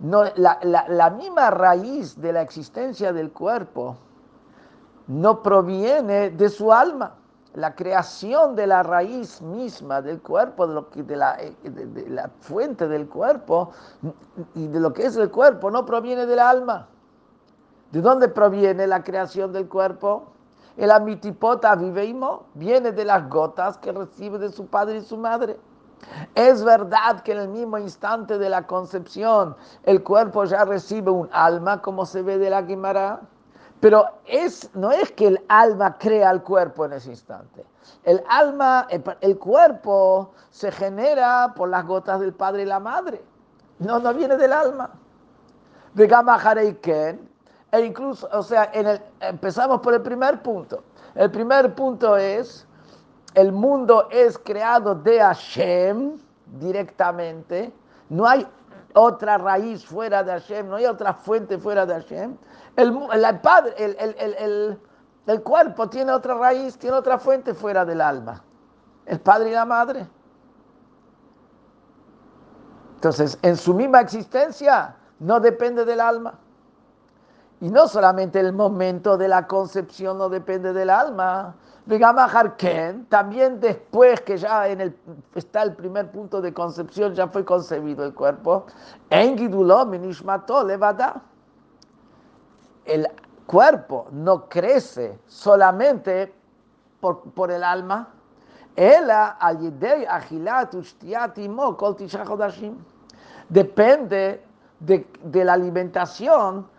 no, 0.00 0.24
la, 0.36 0.58
la 0.62 1.10
misma 1.10 1.50
raíz 1.50 2.20
de 2.20 2.32
la 2.32 2.42
existencia 2.42 3.12
del 3.12 3.32
cuerpo 3.32 3.96
no 5.08 5.42
proviene 5.42 6.30
de 6.30 6.48
su 6.48 6.72
alma. 6.72 7.16
La 7.58 7.74
creación 7.74 8.54
de 8.54 8.68
la 8.68 8.84
raíz 8.84 9.42
misma 9.42 10.00
del 10.00 10.22
cuerpo, 10.22 10.68
de, 10.68 10.74
lo 10.74 10.88
que, 10.90 11.02
de, 11.02 11.16
la, 11.16 11.36
de, 11.64 12.08
la 12.08 12.30
fuente 12.40 12.86
del 12.86 13.08
cuerpo 13.08 13.72
y 14.54 14.68
de 14.68 14.78
lo 14.78 14.92
que 14.92 15.06
es 15.06 15.16
el 15.16 15.28
cuerpo, 15.28 15.68
no 15.68 15.84
proviene 15.84 16.24
del 16.24 16.38
alma. 16.38 16.86
¿De 17.90 18.00
dónde 18.00 18.28
proviene 18.28 18.86
la 18.86 19.02
creación 19.02 19.52
del 19.52 19.66
cuerpo? 19.66 20.28
El 20.76 20.92
amitipota 20.92 21.74
viveimo 21.74 22.44
viene 22.54 22.92
de 22.92 23.04
las 23.04 23.28
gotas 23.28 23.76
que 23.78 23.90
recibe 23.90 24.38
de 24.38 24.52
su 24.52 24.68
padre 24.68 24.98
y 24.98 25.00
su 25.00 25.16
madre. 25.16 25.58
Es 26.36 26.62
verdad 26.62 27.22
que 27.22 27.32
en 27.32 27.38
el 27.38 27.48
mismo 27.48 27.76
instante 27.76 28.38
de 28.38 28.50
la 28.50 28.68
concepción 28.68 29.56
el 29.82 30.04
cuerpo 30.04 30.44
ya 30.44 30.64
recibe 30.64 31.10
un 31.10 31.28
alma, 31.32 31.82
como 31.82 32.06
se 32.06 32.22
ve 32.22 32.38
de 32.38 32.50
la 32.50 32.62
Guimara, 32.62 33.22
pero 33.80 34.06
es, 34.26 34.70
no 34.74 34.90
es 34.90 35.12
que 35.12 35.28
el 35.28 35.44
alma 35.48 35.96
crea 35.98 36.30
el 36.30 36.42
cuerpo 36.42 36.84
en 36.84 36.94
ese 36.94 37.10
instante. 37.10 37.64
El 38.04 38.22
alma, 38.28 38.86
el, 39.20 39.38
cuerpo 39.38 40.32
se 40.50 40.72
genera 40.72 41.52
por 41.54 41.68
las 41.68 41.86
gotas 41.86 42.20
del 42.20 42.32
padre 42.32 42.62
y 42.62 42.66
la 42.66 42.80
madre. 42.80 43.22
No, 43.78 43.98
no 43.98 44.12
viene 44.14 44.36
del 44.36 44.52
alma. 44.52 44.90
De 45.94 46.06
Gama 46.06 46.38
e 47.70 47.80
incluso, 47.80 48.28
o 48.32 48.42
sea, 48.42 48.70
empezamos 49.20 49.80
por 49.80 49.94
el 49.94 50.02
primer 50.02 50.42
punto. 50.42 50.82
El 51.14 51.30
primer 51.30 51.74
punto 51.74 52.16
es 52.16 52.66
el 53.34 53.52
mundo 53.52 54.08
es 54.10 54.38
creado 54.38 54.94
de 54.94 55.20
Hashem 55.20 56.18
directamente, 56.58 57.72
no 58.08 58.26
hay 58.26 58.46
otra 58.94 59.38
raíz 59.38 59.84
fuera 59.84 60.22
de 60.22 60.32
Hashem, 60.32 60.68
no 60.68 60.76
hay 60.76 60.86
otra 60.86 61.14
fuente 61.14 61.58
fuera 61.58 61.86
de 61.86 61.94
Hashem. 61.94 62.36
El, 62.76 62.98
el, 63.12 63.40
padre, 63.40 63.74
el, 63.76 64.78
el, 65.26 65.42
cuerpo 65.42 65.88
tiene 65.88 66.12
otra 66.12 66.34
raíz, 66.34 66.78
tiene 66.78 66.96
otra 66.96 67.18
fuente 67.18 67.54
fuera 67.54 67.84
del 67.84 68.00
alma. 68.00 68.42
El 69.06 69.20
padre 69.20 69.50
y 69.50 69.52
la 69.52 69.64
madre. 69.64 70.06
Entonces, 72.94 73.38
en 73.42 73.56
su 73.56 73.74
misma 73.74 74.00
existencia 74.00 74.96
no 75.18 75.40
depende 75.40 75.84
del 75.84 76.00
alma. 76.00 76.38
Y 77.60 77.68
no 77.68 77.88
solamente 77.88 78.38
el 78.38 78.52
momento 78.52 79.16
de 79.16 79.28
la 79.28 79.46
concepción 79.46 80.18
no 80.18 80.28
depende 80.28 80.72
del 80.72 80.90
alma, 80.90 81.56
también 83.08 83.60
después 83.60 84.20
que 84.20 84.36
ya 84.36 84.68
en 84.68 84.80
el, 84.80 84.96
está 85.34 85.62
el 85.62 85.74
primer 85.74 86.10
punto 86.10 86.40
de 86.40 86.52
concepción, 86.52 87.14
ya 87.14 87.26
fue 87.28 87.44
concebido 87.44 88.04
el 88.04 88.14
cuerpo, 88.14 88.66
el 92.84 93.08
cuerpo 93.46 94.06
no 94.12 94.48
crece 94.48 95.18
solamente 95.26 96.34
por, 97.00 97.22
por 97.32 97.50
el 97.50 97.64
alma, 97.64 98.08
depende 103.48 104.44
de, 104.78 105.10
de 105.24 105.44
la 105.44 105.52
alimentación 105.54 106.77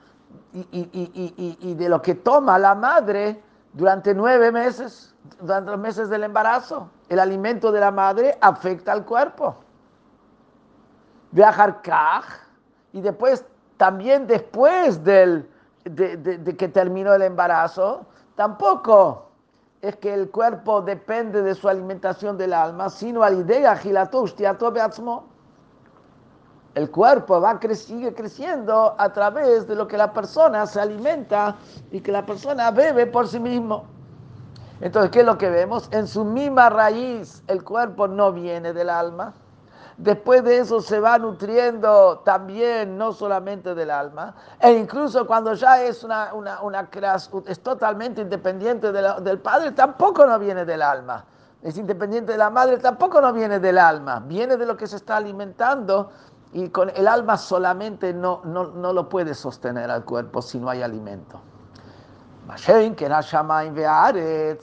y, 0.54 0.60
y, 0.72 0.90
y, 0.94 1.58
y 1.60 1.74
de 1.76 1.90
lo 1.90 2.02
que 2.02 2.16
toma 2.16 2.58
la 2.58 2.76
madre 2.76 3.42
durante 3.74 4.14
nueve 4.14 4.52
meses, 4.52 5.16
durante 5.40 5.72
los 5.72 5.80
meses 5.80 6.10
del 6.10 6.24
embarazo. 6.24 6.90
El 7.10 7.20
alimento 7.20 7.72
de 7.72 7.80
la 7.80 7.92
madre 7.92 8.38
afecta 8.42 8.92
al 8.92 9.06
cuerpo. 9.06 9.56
Viajar 11.32 11.82
kaj, 11.82 12.26
y 12.94 13.02
después, 13.02 13.46
también 13.78 14.26
después 14.28 15.04
del, 15.04 15.50
de, 15.86 16.56
que 16.58 16.68
terminó 16.68 17.14
el 17.14 17.22
embarazo, 17.22 18.06
tampoco 18.36 19.30
es 19.82 19.96
que 19.98 20.14
el 20.14 20.30
cuerpo 20.30 20.82
depende 20.82 21.42
de 21.42 21.56
su 21.56 21.70
alimentación 21.70 22.38
del 22.38 22.54
alma, 22.54 22.90
sino 22.90 23.24
al 23.24 23.40
idea 23.40 23.78
el 26.76 26.92
cuerpo 26.92 27.42
va 27.42 27.60
sigue 27.74 28.14
creciendo 28.14 28.96
a 28.98 29.12
través 29.12 29.68
de 29.68 29.76
lo 29.76 29.88
que 29.88 29.98
la 29.98 30.14
persona 30.14 30.66
se 30.66 30.80
alimenta 30.80 31.56
y 31.92 32.02
que 32.02 32.12
la 32.12 32.26
persona 32.26 32.72
bebe 32.72 33.08
por 33.08 33.28
sí 33.28 33.40
mismo. 33.40 33.86
Entonces, 34.82 35.12
¿qué 35.12 35.22
es 35.22 35.26
lo 35.26 35.38
que 35.38 35.50
vemos? 35.50 35.90
En 35.92 36.08
su 36.08 36.24
misma 36.24 36.70
raíz, 36.70 37.44
el 37.48 37.64
cuerpo 37.64 38.08
no 38.08 38.32
viene 38.32 38.72
del 38.72 38.90
alma. 38.90 39.34
Después 39.98 40.46
de 40.46 40.60
eso 40.60 40.80
se 40.80 41.02
va 41.02 41.18
nutriendo 41.18 42.20
también, 42.20 42.98
no 42.98 43.12
solamente 43.12 43.76
del 43.76 43.92
alma, 43.92 44.34
e 44.62 44.72
incluso 44.72 45.28
cuando 45.28 45.54
ya 45.56 45.84
es 45.84 46.06
una, 46.06 46.34
una, 46.34 46.62
una 46.62 46.90
es 47.46 47.60
totalmente 47.60 48.22
independiente 48.22 48.94
del 48.94 49.40
padre, 49.40 49.74
tampoco 49.74 50.26
no 50.26 50.40
viene 50.40 50.64
del 50.64 50.82
alma. 50.82 51.26
Es 51.62 51.78
independiente 51.78 52.32
de 52.32 52.38
la 52.38 52.50
madre, 52.50 52.78
tampoco 52.78 53.20
no 53.20 53.34
viene 53.34 53.60
del 53.60 53.78
alma. 53.78 54.24
Viene 54.26 54.56
de 54.56 54.66
lo 54.66 54.78
que 54.78 54.88
se 54.88 54.96
está 54.96 55.18
alimentando 55.18 56.10
y 56.52 56.70
con 56.70 56.90
el 56.90 57.08
alma 57.08 57.38
solamente 57.38 58.14
no, 58.14 58.42
no, 58.44 58.66
no 58.68 58.94
lo 58.94 59.08
puede 59.08 59.34
sostener 59.34 59.90
al 59.92 60.04
cuerpo 60.04 60.42
si 60.42 60.60
no 60.60 60.70
hay 60.70 60.82
alimento. 60.82 61.40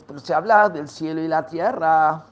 Pero 0.06 0.18
se 0.18 0.34
habla 0.34 0.68
del 0.68 0.88
cielo 0.88 1.20
y 1.20 1.28
la 1.28 1.46
tierra. 1.46 2.24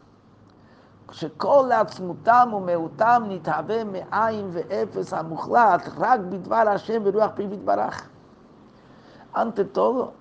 Ante 9.32 9.64
todo, 9.64 10.12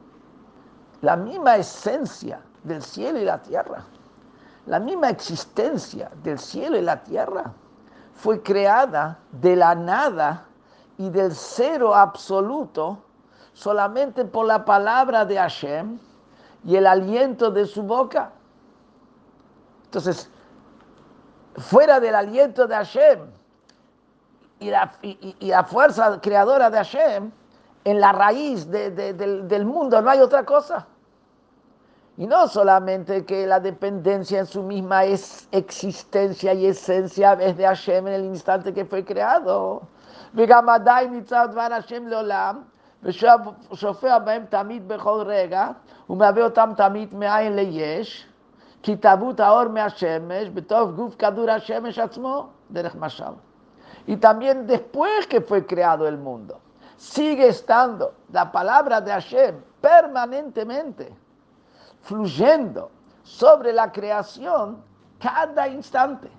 la 1.01 1.15
misma 1.15 1.55
esencia 1.55 2.39
del 2.63 2.83
cielo 2.83 3.19
y 3.19 3.25
la 3.25 3.41
tierra, 3.41 3.83
la 4.67 4.79
misma 4.79 5.09
existencia 5.09 6.11
del 6.21 6.37
cielo 6.37 6.77
y 6.77 6.81
la 6.81 7.03
tierra, 7.03 7.51
fue 8.15 8.41
creada 8.41 9.19
de 9.31 9.55
la 9.55 9.75
nada 9.75 10.45
y 10.97 11.09
del 11.09 11.33
cero 11.33 11.95
absoluto 11.95 12.99
solamente 13.53 14.25
por 14.25 14.45
la 14.45 14.65
palabra 14.65 15.25
de 15.25 15.37
Hashem 15.37 15.99
y 16.63 16.75
el 16.75 16.87
aliento 16.87 17.51
de 17.51 17.65
su 17.65 17.83
boca. 17.83 18.31
Entonces, 19.85 20.29
fuera 21.57 21.99
del 21.99 22.15
aliento 22.15 22.67
de 22.67 22.75
Hashem 22.75 23.19
y 24.59 24.69
la, 24.69 25.63
fuerza 25.65 26.19
creadora 26.21 26.69
de 26.69 26.77
Hashem, 26.77 27.31
en 27.83 27.99
la 27.99 28.11
raíz 28.13 28.69
del 28.69 29.65
mundo 29.65 30.01
no 30.01 30.09
hay 30.09 30.19
otra 30.19 30.45
cosa. 30.45 30.87
Y 32.16 32.26
no 32.26 32.48
solamente 32.48 33.24
que 33.24 33.46
la 33.46 33.60
dependencia 33.60 34.40
en 34.40 34.46
su 34.46 34.62
misma 34.62 35.04
es 35.04 35.48
existencia 35.52 36.52
y 36.52 36.66
esencia 36.66 37.34
es 37.34 37.56
de 37.56 37.64
Hashem 37.64 38.08
en 38.08 38.14
el 38.14 38.24
instante 38.24 38.74
que 38.74 38.84
fue 38.84 39.04
creado. 39.04 39.82
ושופע 43.02 44.18
בהם 44.18 44.44
תמיד 44.48 44.88
בכל 44.88 45.22
רגע, 45.26 45.68
ומהווה 46.10 46.44
אותם 46.44 46.70
תמיד 46.76 47.14
מאין 47.14 47.56
ליש, 47.56 48.26
כי 48.82 48.96
תרבות 48.96 49.40
האור 49.40 49.68
מהשמש 49.68 50.48
בתוך 50.54 50.90
גוף 50.90 51.14
כדור 51.18 51.50
השמש 51.50 51.98
עצמו, 51.98 52.46
דרך 52.70 52.94
משל. 52.94 53.34
Y 54.06 54.16
también 54.16 54.66
después 54.66 55.26
que 55.26 55.42
fue 55.42 55.66
creado 55.66 56.08
el 56.08 56.16
mundo, 56.16 56.60
sigue 56.96 57.48
estando 57.48 58.14
la 58.32 58.50
palabra 58.50 59.02
de 59.02 59.12
Hashem 59.12 59.54
permanentemente 59.82 61.14
fluyendo 62.03 62.91
sobre 63.23 63.73
la 63.73 63.91
creación 63.91 64.83
cada 65.19 65.67
instante 65.67 66.29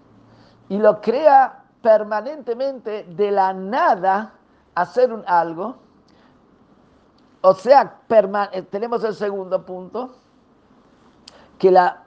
y 0.68 0.78
lo 0.78 1.00
crea 1.00 1.64
permanentemente 1.83 3.04
de 3.04 3.30
la 3.30 3.52
nada 3.52 4.35
hacer 4.75 5.12
un 5.12 5.23
algo. 5.26 5.76
O 7.40 7.54
sea, 7.54 8.00
eh, 8.09 8.62
tenemos 8.62 9.04
el 9.04 9.14
segundo 9.14 9.64
punto, 9.64 10.14
que 11.59 11.71
la 11.71 12.04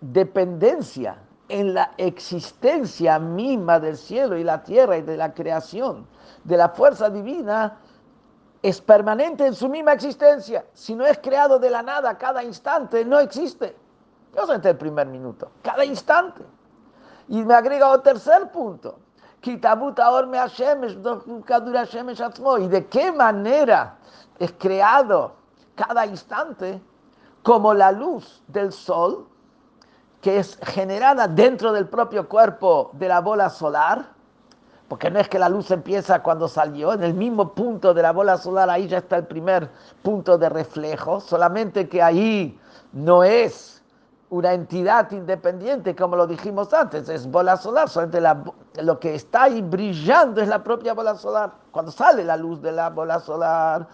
dependencia 0.00 1.18
en 1.48 1.74
la 1.74 1.92
existencia 1.98 3.18
misma 3.18 3.78
del 3.80 3.96
cielo 3.96 4.38
y 4.38 4.44
la 4.44 4.62
tierra 4.62 4.96
y 4.96 5.02
de 5.02 5.16
la 5.16 5.34
creación, 5.34 6.06
de 6.44 6.56
la 6.56 6.70
fuerza 6.70 7.10
divina, 7.10 7.78
es 8.62 8.80
permanente 8.80 9.46
en 9.46 9.54
su 9.54 9.68
misma 9.68 9.92
existencia. 9.92 10.64
Si 10.74 10.94
no 10.94 11.06
es 11.06 11.18
creado 11.18 11.58
de 11.58 11.70
la 11.70 11.82
nada 11.82 12.16
cada 12.18 12.42
instante, 12.42 13.04
no 13.04 13.18
existe. 13.18 13.76
Yo 14.34 14.46
senté 14.46 14.70
el 14.70 14.76
primer 14.76 15.06
minuto, 15.06 15.50
cada 15.62 15.84
instante. 15.84 16.42
Y 17.28 17.44
me 17.44 17.54
agrega 17.54 17.94
un 17.94 18.02
tercer 18.02 18.50
punto, 18.50 18.98
¿Y 19.42 19.56
de 22.68 22.86
qué 22.90 23.12
manera 23.12 23.96
es 24.38 24.52
creado 24.58 25.32
cada 25.74 26.06
instante 26.06 26.82
como 27.42 27.72
la 27.72 27.90
luz 27.92 28.42
del 28.48 28.72
sol 28.72 29.26
que 30.20 30.38
es 30.38 30.58
generada 30.62 31.26
dentro 31.26 31.72
del 31.72 31.88
propio 31.88 32.28
cuerpo 32.28 32.90
de 32.92 33.08
la 33.08 33.20
bola 33.20 33.48
solar? 33.48 34.19
Porque 34.90 35.08
no 35.08 35.20
es 35.20 35.28
que 35.28 35.38
la 35.38 35.48
luz 35.48 35.70
empieza 35.70 36.20
cuando 36.20 36.48
salió, 36.48 36.92
en 36.92 37.04
el 37.04 37.14
mismo 37.14 37.54
punto 37.54 37.94
de 37.94 38.02
la 38.02 38.10
bola 38.10 38.36
solar, 38.36 38.68
ahí 38.68 38.88
ya 38.88 38.98
está 38.98 39.18
el 39.18 39.24
primer 39.24 39.70
punto 40.02 40.36
de 40.36 40.48
reflejo, 40.48 41.20
solamente 41.20 41.88
que 41.88 42.02
ahí 42.02 42.58
no 42.92 43.22
es 43.22 43.84
una 44.30 44.52
entidad 44.52 45.08
independiente, 45.12 45.94
como 45.94 46.16
lo 46.16 46.26
dijimos 46.26 46.74
antes, 46.74 47.08
es 47.08 47.30
bola 47.30 47.56
solar, 47.56 47.88
solamente 47.88 48.20
lo 48.76 49.00
que 49.00 49.14
está 49.14 49.44
ahí 49.44 49.62
brillando 49.62 50.40
es 50.40 50.48
la 50.48 50.62
propia 50.62 50.94
bola 50.94 51.16
solar. 51.16 51.52
Cuando 51.72 51.92
sale 51.92 52.24
la 52.24 52.36
luz 52.36 52.60
de 52.60 52.72
la 52.72 52.90
bola 52.90 53.20
solar, 53.20 53.86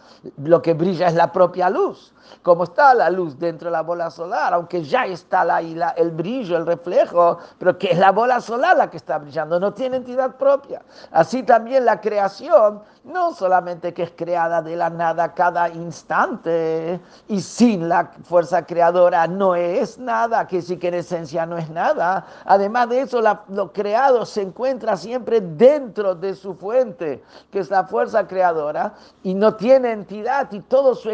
lo 0.42 0.62
que 0.62 0.72
brilla 0.72 1.08
es 1.08 1.14
la 1.14 1.30
propia 1.30 1.68
luz. 1.68 2.12
Como 2.42 2.64
está 2.64 2.94
la 2.94 3.10
luz 3.10 3.38
dentro 3.38 3.66
de 3.66 3.72
la 3.72 3.82
bola 3.82 4.10
solar, 4.10 4.54
aunque 4.54 4.82
ya 4.82 5.04
está 5.04 5.42
ahí 5.54 5.74
la, 5.74 5.90
el 5.90 6.10
brillo, 6.10 6.56
el 6.56 6.66
reflejo, 6.66 7.38
pero 7.58 7.78
que 7.78 7.92
es 7.92 7.98
la 7.98 8.12
bola 8.12 8.40
solar 8.40 8.76
la 8.76 8.90
que 8.90 8.96
está 8.96 9.18
brillando, 9.18 9.60
no 9.60 9.72
tiene 9.74 9.98
entidad 9.98 10.36
propia. 10.36 10.82
Así 11.10 11.42
también 11.42 11.84
la 11.84 12.00
creación, 12.00 12.82
no 13.04 13.32
solamente 13.34 13.92
que 13.92 14.04
es 14.04 14.12
creada 14.16 14.62
de 14.62 14.74
la 14.76 14.90
nada 14.90 15.34
cada 15.34 15.68
instante 15.68 16.98
y 17.28 17.40
sin 17.40 17.88
la 17.88 18.10
fuerza 18.24 18.64
creadora 18.64 19.26
no 19.26 19.54
es 19.54 19.98
nada, 19.98 20.46
que 20.46 20.62
sí 20.62 20.78
que 20.78 20.88
en 20.88 20.94
esencia 20.94 21.44
no 21.44 21.58
es 21.58 21.68
nada. 21.68 22.26
Además 22.46 22.88
de 22.88 23.02
eso, 23.02 23.20
lo 23.48 23.72
creado 23.72 24.24
se 24.24 24.42
encuentra 24.42 24.65
siempre 24.96 25.40
dentro 25.40 26.14
de 26.14 26.34
su 26.34 26.54
fuente, 26.54 27.22
que 27.50 27.62
la 27.64 27.84
fuerza 27.84 28.26
creadora 28.26 28.94
y 29.22 29.34
no 29.34 29.54
tiene 29.54 29.92
entidad 29.92 30.50
y 30.52 30.60
todo 30.60 30.94
su, 30.94 31.10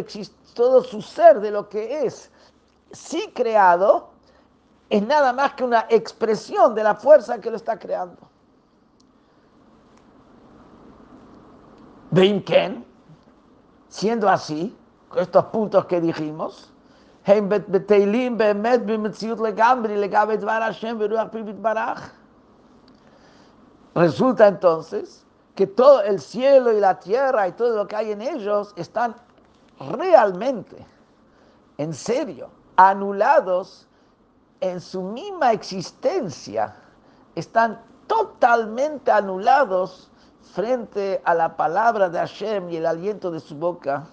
todo 0.54 0.82
su 0.82 1.02
ser 1.02 1.40
de 1.40 1.50
lo 1.50 1.68
que 1.68 2.04
es 2.04 2.30
sí 2.92 3.32
creado 3.34 4.10
es 4.88 5.02
nada 5.06 5.32
más 5.32 5.54
que 5.54 5.64
una 5.64 5.86
expresión 5.88 6.74
de 6.74 6.84
la 6.84 6.94
fuerza 6.94 7.40
que 7.40 7.50
lo 7.50 7.56
está 7.56 7.78
creando. 7.78 8.18
Ken, 12.44 12.84
siendo 13.88 14.28
así, 14.28 14.76
con 15.08 15.20
estos 15.20 15.46
puntos 15.46 15.86
que 15.86 15.98
dijimos, 16.00 16.70
resulta 23.94 24.48
entonces 24.48 25.24
que 25.54 25.66
todo 25.66 26.02
el 26.02 26.20
cielo 26.20 26.72
y 26.72 26.80
la 26.80 26.98
tierra 26.98 27.48
y 27.48 27.52
todo 27.52 27.76
lo 27.76 27.86
que 27.86 27.96
hay 27.96 28.12
en 28.12 28.22
ellos 28.22 28.72
están 28.76 29.14
realmente, 29.78 30.86
en 31.78 31.92
serio, 31.92 32.48
anulados 32.76 33.86
en 34.60 34.80
su 34.80 35.02
misma 35.02 35.52
existencia, 35.52 36.74
están 37.34 37.80
totalmente 38.06 39.10
anulados 39.10 40.10
frente 40.54 41.20
a 41.24 41.34
la 41.34 41.56
palabra 41.56 42.08
de 42.08 42.18
Hashem 42.18 42.70
y 42.70 42.76
el 42.76 42.86
aliento 42.86 43.30
de 43.30 43.40
su 43.40 43.56
boca. 43.56 44.04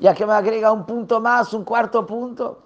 Ya 0.00 0.14
que 0.14 0.26
me 0.26 0.32
agrega 0.32 0.72
un 0.72 0.84
punto 0.84 1.20
más, 1.20 1.52
un 1.54 1.64
cuarto 1.64 2.04
punto. 2.06 2.58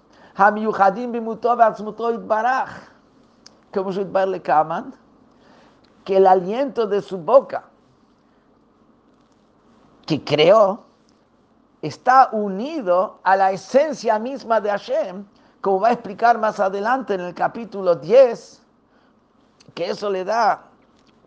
Como 3.73 3.91
le 3.91 4.41
Kaman 4.41 4.93
que 6.07 6.15
el 6.15 6.25
aliento 6.25 6.87
de 6.87 7.01
su 7.01 7.17
boca, 7.17 7.65
que 10.05 10.23
creó, 10.23 10.85
está 11.81 12.29
unido 12.31 13.19
a 13.23 13.35
la 13.35 13.51
esencia 13.51 14.17
misma 14.17 14.61
de 14.61 14.69
Hashem, 14.69 15.25
como 15.59 15.81
va 15.81 15.89
a 15.89 15.91
explicar 15.91 16.37
más 16.39 16.61
adelante 16.61 17.15
en 17.15 17.19
el 17.19 17.33
capítulo 17.33 17.93
10, 17.93 18.63
que 19.73 19.89
eso 19.89 20.09
le 20.09 20.23
da 20.23 20.63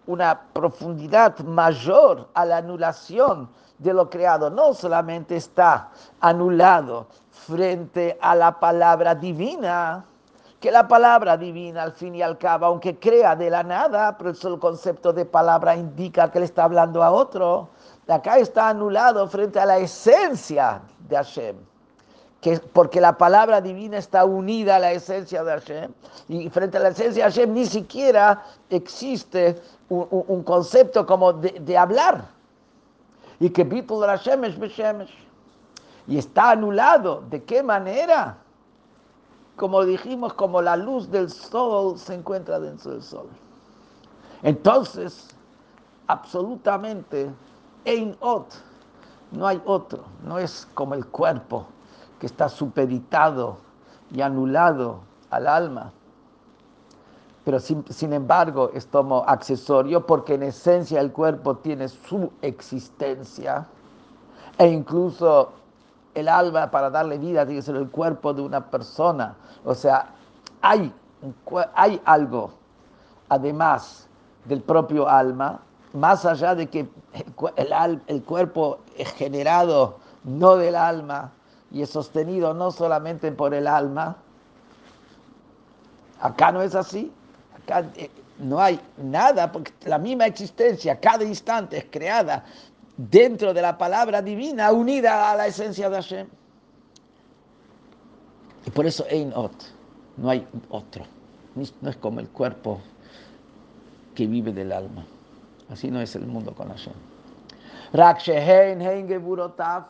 una 0.06 0.40
profundidad 0.54 1.38
mayor 1.40 2.30
a 2.32 2.46
la 2.46 2.56
anulación 2.56 3.50
de 3.76 3.92
lo 3.92 4.08
creado. 4.08 4.48
No 4.48 4.72
solamente 4.72 5.36
está 5.36 5.90
anulado 6.20 7.06
frente 7.28 8.18
a 8.22 8.34
la 8.34 8.58
palabra 8.58 9.14
divina, 9.14 10.06
que 10.60 10.70
la 10.70 10.86
palabra 10.86 11.38
divina 11.38 11.82
al 11.82 11.92
fin 11.92 12.14
y 12.14 12.22
al 12.22 12.36
cabo, 12.36 12.66
aunque 12.66 12.98
crea 12.98 13.34
de 13.34 13.48
la 13.48 13.62
nada, 13.62 14.16
pero 14.18 14.30
el 14.30 14.58
concepto 14.58 15.12
de 15.12 15.24
palabra 15.24 15.74
indica 15.74 16.30
que 16.30 16.38
le 16.38 16.44
está 16.44 16.64
hablando 16.64 17.02
a 17.02 17.10
otro, 17.10 17.70
acá 18.06 18.38
está 18.38 18.68
anulado 18.68 19.26
frente 19.28 19.58
a 19.58 19.64
la 19.64 19.78
esencia 19.78 20.82
de 21.08 21.16
Hashem. 21.16 21.56
Que, 22.42 22.58
porque 22.58 23.00
la 23.00 23.16
palabra 23.16 23.60
divina 23.60 23.98
está 23.98 24.24
unida 24.24 24.76
a 24.76 24.78
la 24.78 24.92
esencia 24.92 25.44
de 25.44 25.50
Hashem, 25.50 25.92
y 26.28 26.48
frente 26.50 26.76
a 26.76 26.80
la 26.80 26.88
esencia 26.90 27.24
de 27.24 27.30
Hashem 27.30 27.52
ni 27.54 27.66
siquiera 27.66 28.42
existe 28.68 29.60
un, 29.88 30.42
concepto 30.42 31.06
como 31.06 31.32
de, 31.32 31.78
hablar. 31.78 32.24
Y 33.38 33.48
que 33.48 33.64
Bitul 33.64 34.04
Hashem 34.04 34.44
es 34.44 34.54
Y 36.06 36.18
está 36.18 36.50
anulado. 36.50 37.22
¿De 37.30 37.42
qué 37.44 37.62
manera? 37.62 38.36
Como 39.60 39.84
dijimos, 39.84 40.32
como 40.32 40.62
la 40.62 40.74
luz 40.74 41.10
del 41.10 41.28
sol 41.28 41.98
se 41.98 42.14
encuentra 42.14 42.58
dentro 42.58 42.92
del 42.92 43.02
sol. 43.02 43.26
Entonces, 44.42 45.28
absolutamente, 46.06 47.30
en 47.84 48.16
ot, 48.20 48.46
no 49.32 49.46
hay 49.46 49.60
otro, 49.66 50.04
no 50.24 50.38
es 50.38 50.66
como 50.72 50.94
el 50.94 51.04
cuerpo 51.04 51.66
que 52.18 52.24
está 52.24 52.48
supeditado 52.48 53.58
y 54.10 54.22
anulado 54.22 55.00
al 55.28 55.46
alma. 55.46 55.92
Pero 57.44 57.60
sin, 57.60 57.84
sin, 57.92 58.14
embargo 58.14 58.70
es 58.72 58.86
como 58.86 59.24
accesorio 59.26 60.06
porque 60.06 60.36
en 60.36 60.44
esencia 60.44 61.02
el 61.02 61.12
cuerpo 61.12 61.58
tiene 61.58 61.86
su 61.88 62.32
existencia 62.40 63.66
e 64.56 64.68
incluso 64.68 65.52
el 66.14 66.28
alma 66.28 66.70
para 66.70 66.90
darle 66.90 67.18
vida 67.18 67.44
tiene 67.44 67.60
que 67.60 67.66
ser 67.66 67.76
el 67.76 67.88
cuerpo 67.88 68.32
de 68.32 68.42
una 68.42 68.70
persona. 68.70 69.36
O 69.64 69.74
sea, 69.74 70.06
hay, 70.62 70.92
hay 71.74 72.00
algo, 72.04 72.52
además 73.28 74.08
del 74.44 74.62
propio 74.62 75.08
alma, 75.08 75.60
más 75.92 76.24
allá 76.24 76.54
de 76.54 76.68
que 76.68 76.88
el, 77.56 78.02
el 78.06 78.22
cuerpo 78.22 78.78
es 78.96 79.12
generado 79.12 79.98
no 80.24 80.56
del 80.56 80.76
alma 80.76 81.32
y 81.70 81.82
es 81.82 81.90
sostenido 81.90 82.54
no 82.54 82.70
solamente 82.70 83.30
por 83.32 83.54
el 83.54 83.66
alma. 83.66 84.16
Acá 86.20 86.52
no 86.52 86.62
es 86.62 86.74
así. 86.74 87.12
Acá 87.62 87.84
eh, 87.96 88.10
no 88.38 88.60
hay 88.60 88.80
nada, 88.96 89.52
porque 89.52 89.72
la 89.84 89.98
misma 89.98 90.26
existencia, 90.26 90.98
cada 90.98 91.24
instante 91.24 91.78
es 91.78 91.86
creada 91.90 92.44
dentro 93.08 93.54
de 93.54 93.62
la 93.62 93.78
palabra 93.78 94.20
divina 94.20 94.72
unida 94.72 95.30
a 95.30 95.36
la 95.36 95.46
esencia 95.46 95.88
de 95.88 95.96
Hashem. 95.96 96.26
Y 98.66 98.70
por 98.70 98.84
eso 98.84 99.06
Ein 99.10 99.32
Ot, 99.34 99.54
no 100.18 100.28
hay 100.28 100.46
otro. 100.68 101.04
No 101.54 101.90
es 101.90 101.96
como 101.96 102.20
el 102.20 102.28
cuerpo 102.28 102.80
que 104.14 104.26
vive 104.26 104.52
del 104.52 104.72
alma. 104.72 105.06
Así 105.70 105.90
no 105.90 106.00
es 106.00 106.14
el 106.14 106.26
mundo 106.26 106.52
con 106.54 106.68
Hashem. 106.68 106.92
Rak 107.92 108.20
Shehen 108.20 108.80
Hein 108.82 109.08
Geburotav, 109.08 109.84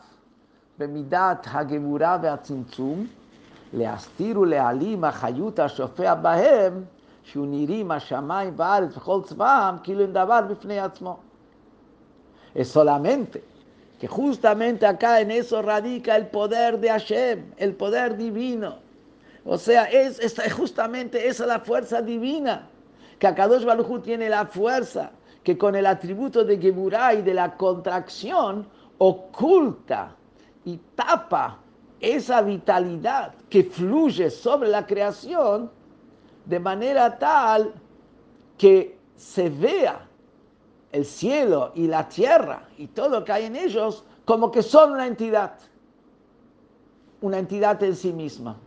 Bemidat 0.77 1.45
Hagebura 1.47 2.17
Beatzimtzum, 2.17 3.09
Leastiru 3.73 4.45
Lealim 4.45 5.01
Hayuta 5.01 5.67
Shofea 5.67 6.15
Bahem, 6.15 6.85
Shunirim 7.25 7.87
Hashamayim 7.87 8.55
Baal, 8.55 8.87
Bechol 8.87 9.25
Tzvaam, 9.25 9.83
Kilu 9.83 10.07
Davar 10.07 10.47
es 12.53 12.67
solamente 12.67 13.43
que 14.01 14.07
justamente 14.07 14.87
acá 14.87 15.21
en 15.21 15.29
eso 15.29 15.61
radica 15.61 16.15
el 16.15 16.25
poder 16.25 16.79
de 16.79 16.89
Hashem, 16.89 17.53
el 17.57 17.75
poder 17.75 18.17
divino. 18.17 18.79
O 19.45 19.59
sea, 19.59 19.83
es, 19.85 20.19
justamente 20.51 21.27
esa 21.27 21.45
la 21.45 21.59
fuerza 21.59 22.01
divina, 22.01 22.67
que 23.19 23.27
Akadosh 23.27 23.63
Baruj 23.63 24.01
tiene 24.01 24.27
la 24.27 24.47
fuerza 24.47 25.11
que 25.43 25.55
con 25.55 25.75
el 25.75 25.85
atributo 25.85 26.43
de 26.43 26.57
Geburah 26.57 27.13
y 27.13 27.21
de 27.21 27.35
la 27.35 27.55
contracción 27.55 28.67
oculta 28.97 30.15
y 30.65 30.77
tapa 30.95 31.59
esa 31.99 32.41
vitalidad 32.41 33.35
que 33.49 33.63
fluye 33.63 34.31
sobre 34.31 34.69
la 34.69 34.87
creación 34.87 35.69
de 36.45 36.59
manera 36.59 37.19
tal 37.19 37.71
que 38.57 38.97
se 39.15 39.47
vea 39.49 40.07
el 40.91 41.05
cielo 41.05 41.71
y 41.75 41.87
la 41.87 42.07
tierra 42.07 42.67
y 42.77 42.87
todo 42.87 43.09
lo 43.09 43.23
que 43.23 43.31
hay 43.31 43.45
en 43.45 43.55
ellos 43.55 44.03
como 44.25 44.51
que 44.51 44.61
son 44.61 44.91
una 44.91 45.07
entidad, 45.07 45.53
una 47.21 47.39
entidad 47.39 47.81
en 47.83 47.95
sí 47.95 48.13
misma, 48.13 48.57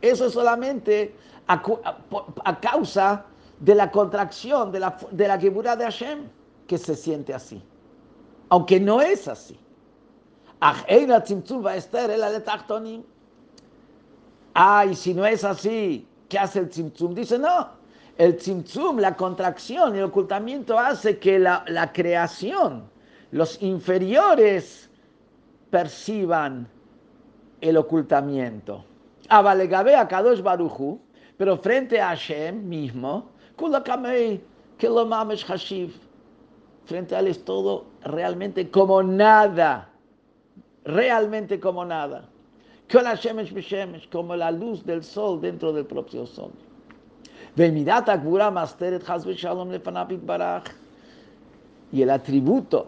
Eso 0.00 0.30
solamente 0.30 1.14
a, 1.46 2.60
causa 2.60 3.24
de 3.60 3.74
la 3.74 3.90
contracción 3.90 4.72
de 4.72 4.80
la, 4.80 4.96
de 5.10 5.28
la 5.28 5.36
de 5.36 5.84
Hashem 5.84 6.28
que 6.66 6.78
se 6.78 6.94
siente 6.94 7.34
así. 7.34 7.62
Aunque 8.48 8.78
no 8.80 9.00
es 9.00 9.28
así. 9.28 9.58
Ay, 14.54 14.94
si 14.94 15.14
no 15.14 15.26
es 15.26 15.44
así, 15.44 16.06
¿qué 16.28 16.38
hace 16.38 16.60
el 16.60 16.68
tzimtzum? 16.68 17.14
Dice, 17.14 17.38
no, 17.38 17.68
el 18.18 18.36
tzimtzum, 18.36 18.98
la 18.98 19.16
contracción, 19.16 19.96
el 19.96 20.04
ocultamiento 20.04 20.78
hace 20.78 21.18
que 21.18 21.38
la, 21.38 21.90
creación, 21.92 22.84
los 23.30 23.60
inferiores 23.62 24.90
perciban 25.70 26.68
el 27.60 27.76
ocultamiento. 27.76 28.84
Avalegabe 29.28 29.96
a 29.96 30.06
Kadosh 30.06 30.42
Baruchu, 30.42 31.00
pero 31.38 31.56
frente 31.56 32.00
a 32.00 32.08
Hashem 32.08 32.68
mismo, 32.68 33.30
lo 34.88 35.06
mames 35.06 35.44
hashiv. 35.44 35.94
Frente 36.84 37.14
a 37.14 37.20
él 37.20 37.28
es 37.28 37.44
todo 37.44 37.86
realmente 38.04 38.70
como 38.70 39.02
nada. 39.02 39.88
Realmente 40.84 41.60
como 41.60 41.84
nada. 41.84 42.28
Como 44.10 44.36
la 44.36 44.50
luz 44.50 44.84
del 44.84 45.02
sol 45.02 45.40
dentro 45.40 45.72
del 45.72 45.86
propio 45.86 46.26
sol. 46.26 46.52
Y 47.54 47.62
el 52.02 52.10
atributo 52.10 52.86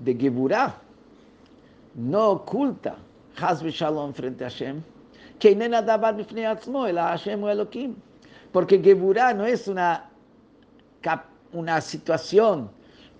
de 0.00 0.14
Geburah 0.14 0.74
no 1.94 2.30
oculta 2.30 2.96
Hasbe 3.36 3.70
Shalom 3.70 4.12
frente 4.12 4.44
a 4.44 4.48
Hashem, 4.48 4.82
que 5.38 5.56
nena 5.56 5.82
dabar 5.82 6.14
bifnei 6.14 6.44
atzmo, 6.44 6.86
el 6.86 6.98
Hashem 6.98 7.42
o 7.42 7.48
Elohim. 7.48 7.94
Porque 8.52 8.78
Geburah 8.78 9.34
no 9.34 9.44
es 9.44 9.66
una, 9.66 10.08
una 11.52 11.80
situación 11.80 12.70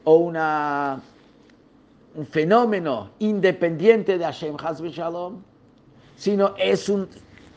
o 0.05 0.17
una, 0.17 1.01
un 2.15 2.27
fenómeno 2.27 3.11
independiente 3.19 4.19
de 4.19 4.25
Hashem 4.25 4.57
Hasbe 4.63 4.91
Shalom, 4.91 5.43
sino 6.17 6.55
es 6.59 6.89
un, 6.89 7.09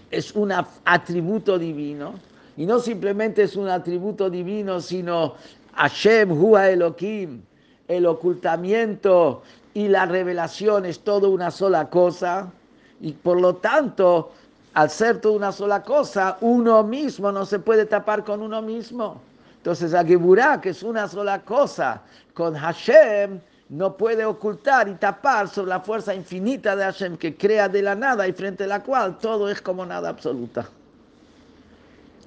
es 0.09 0.31
un 0.33 0.51
atributo 0.85 1.59
divino. 1.59 2.15
Y 2.57 2.65
no 2.65 2.79
simplemente 2.79 3.43
es 3.43 3.55
un 3.55 3.69
atributo 3.69 4.29
divino, 4.29 4.81
sino 4.81 5.35
Hashem 5.75 6.31
Hua 6.31 6.69
Elohim, 6.71 7.43
el 7.87 8.05
ocultamiento 8.07 9.43
y 9.75 9.87
la 9.87 10.07
revelación 10.07 10.85
es 10.85 10.99
todo 11.01 11.29
una 11.29 11.51
sola 11.51 11.87
cosa. 11.87 12.51
Y 12.99 13.13
por 13.13 13.39
lo 13.39 13.57
tanto, 13.57 14.31
al 14.73 14.89
ser 14.89 15.21
toda 15.21 15.35
una 15.35 15.51
sola 15.51 15.83
cosa, 15.83 16.37
uno 16.41 16.83
mismo 16.83 17.31
no 17.31 17.45
se 17.45 17.59
puede 17.59 17.85
tapar 17.85 18.23
con 18.23 18.41
uno 18.41 18.59
mismo. 18.63 19.21
Entonces, 19.57 19.93
a 19.93 20.03
Geburah, 20.03 20.59
que 20.59 20.69
es 20.69 20.81
una 20.81 21.07
sola 21.07 21.41
cosa, 21.41 22.01
con 22.33 22.55
Hashem, 22.55 23.39
no 23.69 23.95
puede 23.95 24.25
ocultar 24.25 24.87
y 24.87 24.95
tapar 24.95 25.47
sobre 25.47 25.69
la 25.69 25.81
fuerza 25.81 26.15
infinita 26.15 26.75
de 26.75 26.85
Hashem 26.85 27.17
que 27.17 27.35
crea 27.35 27.69
de 27.69 27.83
la 27.83 27.93
nada 27.93 28.27
y 28.27 28.33
frente 28.33 28.63
a 28.63 28.67
la 28.67 28.81
cual 28.81 29.19
todo 29.19 29.47
es 29.47 29.61
como 29.61 29.85
nada 29.85 30.09
absoluta. 30.09 30.67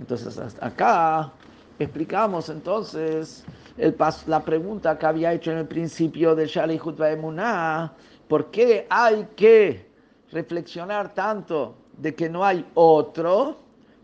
Entonces, 0.01 0.39
hasta 0.39 0.67
acá 0.67 1.33
explicamos 1.79 2.49
entonces 2.49 3.45
el, 3.77 3.95
la 4.27 4.45
pregunta 4.45 4.99
que 4.99 5.07
había 5.07 5.33
hecho 5.33 5.53
en 5.53 5.59
el 5.59 5.67
principio 5.67 6.35
de 6.35 6.47
Shalihut 6.47 6.99
Emuná, 7.01 7.93
¿por 8.27 8.51
qué 8.51 8.87
hay 8.91 9.29
que 9.37 9.91
reflexionar 10.33 11.15
tanto 11.15 11.75
de 11.97 12.15
que 12.15 12.29
no 12.29 12.45
hay 12.45 12.65
otro, 12.75 13.57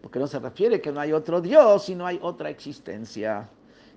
porque 0.03 0.19
no 0.19 0.27
se 0.27 0.39
refiere 0.39 0.81
que 0.81 0.93
no 0.93 1.01
hay 1.01 1.13
otro 1.13 1.41
Dios 1.41 1.89
y 1.89 1.95
no 1.95 2.07
hay 2.07 2.19
otra 2.23 2.51
existencia. 2.51 3.49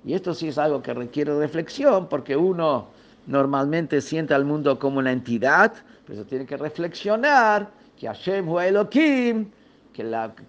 Y 0.05 0.13
esto 0.13 0.33
sí 0.33 0.47
es 0.47 0.57
algo 0.57 0.81
que 0.81 0.93
requiere 0.93 1.37
reflexión, 1.37 2.07
porque 2.07 2.35
uno 2.35 2.87
normalmente 3.27 3.99
siente 4.01 4.33
al 4.33 4.45
mundo 4.45 4.79
como 4.79 4.99
una 4.99 5.11
entidad, 5.11 5.73
pero 6.05 6.25
tiene 6.25 6.45
que 6.45 6.55
reflexionar 6.55 7.69
que 7.97 8.07
Hashem 8.07 8.47
o 8.47 8.61
Elohim, 8.61 9.51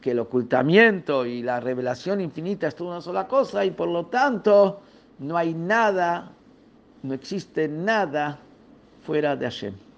que, 0.01 0.11
el 0.11 0.19
ocultamiento 0.19 1.27
y 1.27 1.43
la 1.43 1.61
revelación 1.61 2.21
infinita 2.21 2.69
es 2.69 2.75
toda 2.75 2.91
una 2.91 3.01
sola 3.01 3.27
cosa, 3.27 3.65
y 3.65 3.71
por 3.71 3.89
lo 3.89 4.07
tanto 4.07 4.81
no 5.19 5.37
hay 5.37 5.55
nada, 5.55 6.31
no 7.03 7.15
existe 7.15 7.69
nada 7.69 8.39
fuera 9.05 9.35
de 9.37 9.47
Hashem. 9.47 9.89